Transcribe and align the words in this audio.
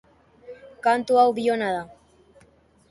Kantu 0.87 1.21
hau 1.21 1.27
biona 1.41 1.71
da. 1.79 1.87